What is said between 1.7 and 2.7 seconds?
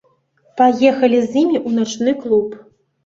начны клуб.